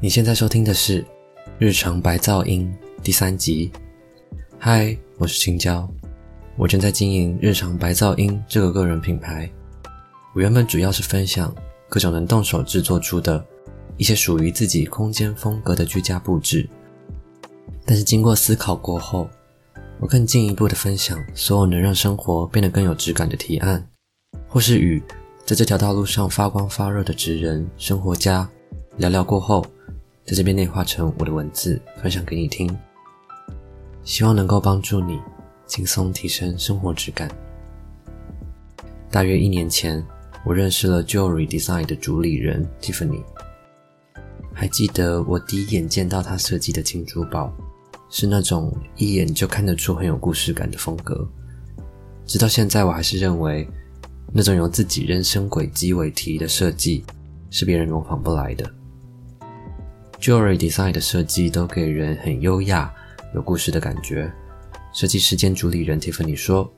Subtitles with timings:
[0.00, 1.02] 你现在收听的是
[1.58, 2.70] 《日常白噪音》
[3.02, 3.70] 第三集。
[4.58, 5.88] 嗨，我是青椒，
[6.56, 9.50] 我正在经营《日常白噪音》这个个人品牌。
[10.34, 11.54] 我原本主要是分享
[11.88, 13.44] 各种能动手制作出的
[13.98, 16.66] 一些属于自己空间风格的居家布置，
[17.84, 19.28] 但是经过思考过后，
[20.00, 23.86] 我更进一步的分享所有能让生活变得更有质感的提案，
[24.48, 25.02] 或是与
[25.44, 28.48] 在这条道路上发光发热的职人、生活家
[28.96, 29.66] 聊聊过后。
[30.24, 32.68] 在这边内化成我的文字，分享给你听，
[34.04, 35.18] 希望能够帮助你
[35.66, 37.30] 轻松提升生活质感。
[39.10, 40.04] 大约一年前，
[40.44, 43.22] 我认识了 Jewelry Design 的主理人 Tiffany。
[44.60, 47.56] 还记得我第一眼见到他设计的金珠宝，
[48.10, 51.24] 是那种一眼就看得出很有故事感的风格。
[52.26, 53.68] 直到现在，我还是认为，
[54.32, 57.04] 那种由自己人生轨迹为题的设计，
[57.50, 58.68] 是别人模仿不来的。
[60.20, 62.92] Jewelry Design 的设计都给人很优雅、
[63.36, 64.28] 有故事的感觉。
[64.92, 66.68] 设计师兼主理人 Tiffany 说：“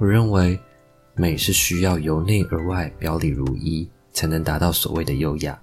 [0.00, 0.58] 我认为
[1.14, 5.60] 美是需要由内而外表里如一，才能达到所谓的优雅。”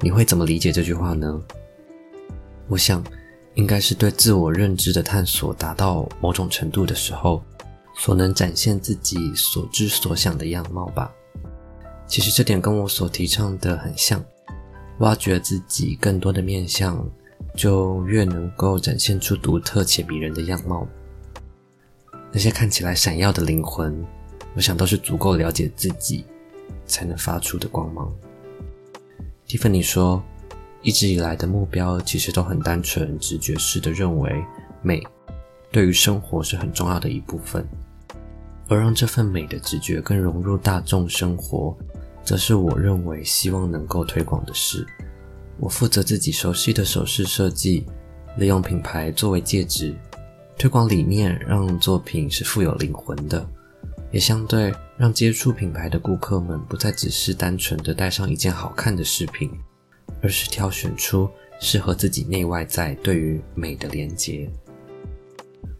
[0.00, 1.42] 你会怎么理解这句话呢？
[2.68, 3.02] 我想，
[3.54, 7.42] 应该是对自我认知的探索达到某种程度的时候，
[7.96, 11.12] 所能展现自己所知所想的样貌吧。
[12.06, 14.24] 其实这点跟我所提倡的很像。
[15.00, 17.08] 挖掘自己更多的面相，
[17.54, 20.86] 就越能够展现出独特且迷人的样貌。
[22.32, 24.04] 那些看起来闪耀的灵魂，
[24.54, 26.24] 我想都是足够了解自己
[26.84, 28.12] 才能发出的光芒。
[29.48, 30.22] 蒂芬尼说，
[30.82, 34.44] 一直以来的目标其实都很单纯、直觉式的认为
[34.82, 35.02] 美
[35.72, 37.66] 对于生活是很重要的一部分，
[38.68, 41.74] 而让这份美的直觉更融入大众生活。
[42.22, 44.86] 则是我认为希望能够推广的事。
[45.58, 47.86] 我负责自己熟悉的首饰设计，
[48.36, 49.94] 利用品牌作为介质，
[50.58, 53.48] 推广理念让作品是富有灵魂的，
[54.12, 59.48] 也相对让接触品牌的顾客们不再只是单纯的带上一件好看的饰品，
[60.20, 64.50] 而是挑选出适合自己内外在对于美的连接。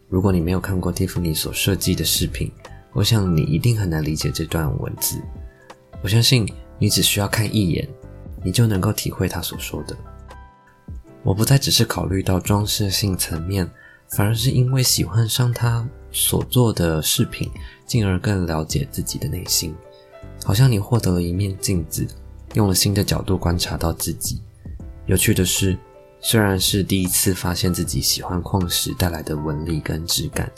[0.07, 2.49] 如果你没有看过蒂芙尼所设计的饰品，
[2.93, 5.21] 我想你一定很难理解这段文字。
[6.01, 6.47] 我相信
[6.79, 7.87] 你只需要看一眼，
[8.41, 9.95] 你就能够体会他所说的。
[11.23, 13.69] 我不再只是考虑到装饰性层面，
[14.11, 17.49] 反而是因为喜欢上它所做的饰品，
[17.85, 19.75] 进而更了解自己的内心。
[20.43, 22.07] 好像你获得了一面镜子，
[22.53, 24.41] 用了新的角度观察到自己。
[25.05, 25.77] 有趣的是，
[26.21, 30.51] 虽然是第一次发现自己喜欢矿石带来的纹理跟质感，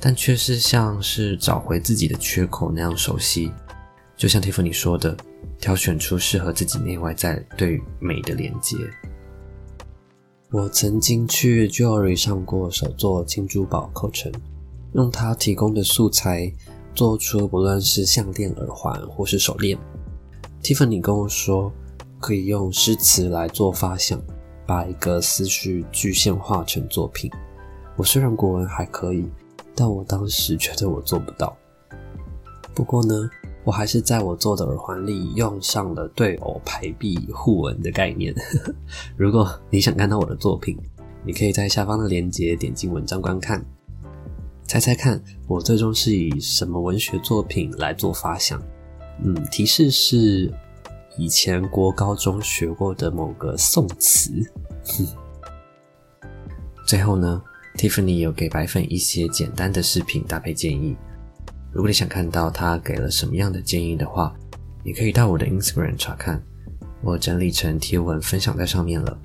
[0.00, 3.52] 但却是像是找回自己的缺口那样熟悉。
[4.16, 5.16] 就像蒂芙尼说的，
[5.60, 8.76] 挑选出适合自己内外在对美的连接。
[10.50, 14.32] 我曾经去 Jewelry 上过手做金珠宝课程，
[14.92, 16.52] 用它提供的素材
[16.94, 19.78] 做出不论是项链、耳环或是手链。
[20.62, 21.72] 蒂芙尼跟我说，
[22.18, 24.20] 可以用诗词来做发想，
[24.66, 27.30] 把一个思绪具现化成作品。
[27.96, 29.28] 我虽然国文还可以，
[29.74, 31.56] 但我当时觉得我做不到。
[32.74, 33.30] 不过呢。
[33.64, 38.34] 我还是在我做的耳环里用上了对偶排比互文的概念。
[39.14, 40.78] 如果你想看到我的作品，
[41.22, 43.62] 你可以在下方的链接点进文章观看。
[44.68, 48.62] 猜猜看，我最终是以什么文学作品来做发想？
[49.24, 50.52] 嗯，提示是
[51.16, 54.30] 以前国高中学过的某个宋词。
[56.86, 57.42] 最后呢
[57.76, 60.94] ，Tiffany 有给白粉一些简单的饰品搭配建议。
[61.72, 64.34] 如果你想看到他给了什么样的建议的话，
[64.84, 66.42] 你可以到我的 Instagram 查看，
[67.02, 69.18] 我整理成贴文分享在上面了。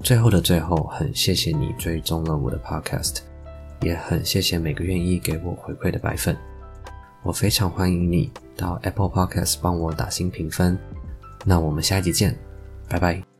[0.00, 3.18] 最后的最后，很谢谢你追踪了我的 Podcast，
[3.82, 6.36] 也很谢谢每个愿意给我回馈的白粉。
[7.22, 10.78] 我非常欢迎你到 Apple Podcast 帮我打新评分。
[11.44, 12.36] 那我们下一集见，
[12.88, 13.31] 拜拜。